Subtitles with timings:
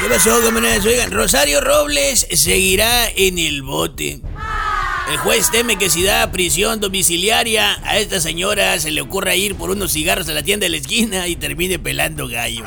[0.00, 0.86] ¿Qué pasó, camaradas?
[0.86, 4.22] Oigan, Rosario Robles seguirá en el bote.
[5.10, 9.56] El juez teme que si da prisión domiciliaria a esta señora se le ocurra ir
[9.56, 12.64] por unos cigarros a la tienda de la esquina y termine pelando gallo.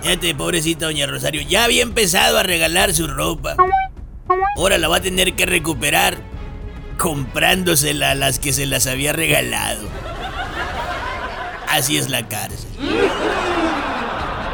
[0.00, 3.56] Fíjate, pobrecita doña Rosario, ya había empezado a regalar su ropa.
[4.56, 6.16] Ahora la va a tener que recuperar
[6.96, 9.86] comprándosela a las que se las había regalado.
[11.68, 12.70] Así es la cárcel.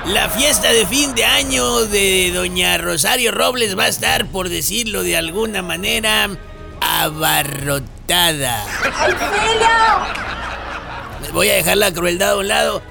[0.07, 5.03] La fiesta de fin de año de doña Rosario Robles va a estar, por decirlo
[5.03, 6.31] de alguna manera,
[6.81, 8.65] abarrotada.
[11.33, 12.83] Voy a dejar la crueldad a un lado.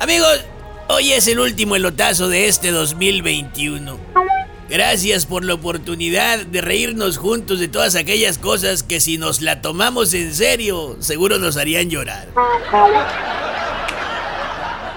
[0.00, 0.40] Amigos,
[0.88, 3.98] hoy es el último elotazo de este 2021.
[4.70, 9.60] Gracias por la oportunidad de reírnos juntos de todas aquellas cosas que si nos la
[9.60, 12.28] tomamos en serio, seguro nos harían llorar.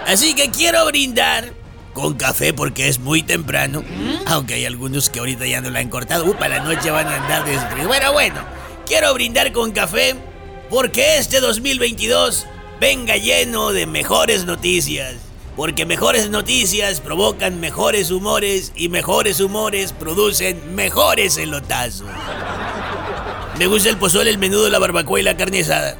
[0.08, 1.65] Así que quiero brindar
[1.96, 3.84] con café porque es muy temprano.
[4.28, 6.26] Aunque hay algunos que ahorita ya no la han cortado.
[6.26, 8.36] Uh, para la noche van a andar de Bueno, bueno.
[8.86, 10.16] Quiero brindar con café
[10.70, 12.46] porque este 2022
[12.80, 15.16] venga lleno de mejores noticias.
[15.56, 22.10] Porque mejores noticias provocan mejores humores y mejores humores producen mejores elotazos.
[23.58, 25.98] Me gusta el pozole, el menudo, la barbacoa y la carne asada.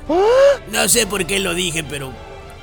[0.72, 2.12] No sé por qué lo dije, pero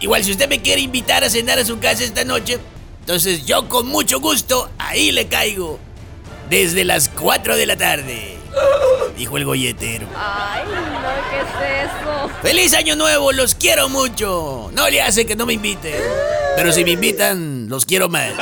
[0.00, 2.58] igual si usted me quiere invitar a cenar a su casa esta noche,
[3.02, 5.80] entonces yo con mucho gusto ahí le caigo.
[6.48, 8.38] Desde las 4 de la tarde.
[9.16, 10.06] Dijo el golletero.
[10.16, 11.00] Ay, no,
[11.30, 12.30] ¿qué es eso?
[12.42, 13.32] ¡Feliz año nuevo!
[13.32, 14.70] ¡Los quiero mucho!
[14.72, 16.00] No le hace que no me inviten.
[16.54, 18.32] Pero si me invitan, los quiero más.